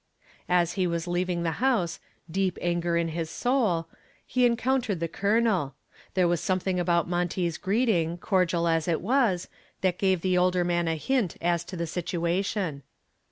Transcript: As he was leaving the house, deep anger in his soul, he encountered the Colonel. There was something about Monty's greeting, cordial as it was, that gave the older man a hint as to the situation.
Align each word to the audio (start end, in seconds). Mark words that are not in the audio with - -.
As 0.49 0.73
he 0.73 0.87
was 0.87 1.05
leaving 1.07 1.43
the 1.43 1.51
house, 1.61 1.99
deep 2.27 2.57
anger 2.59 2.97
in 2.97 3.09
his 3.09 3.29
soul, 3.29 3.87
he 4.25 4.47
encountered 4.47 4.99
the 4.99 5.07
Colonel. 5.07 5.75
There 6.15 6.27
was 6.27 6.41
something 6.41 6.79
about 6.79 7.07
Monty's 7.07 7.59
greeting, 7.59 8.17
cordial 8.17 8.67
as 8.67 8.87
it 8.87 8.99
was, 9.01 9.47
that 9.81 9.99
gave 9.99 10.21
the 10.21 10.39
older 10.39 10.63
man 10.63 10.87
a 10.87 10.95
hint 10.95 11.37
as 11.39 11.63
to 11.65 11.75
the 11.77 11.85
situation. 11.85 12.81